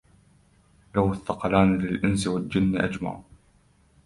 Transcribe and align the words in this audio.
لو 0.95 1.11
الثقلان 1.11 1.75
الإِنس 1.75 2.27
والجن 2.27 2.77
أجمعوا 2.81 3.23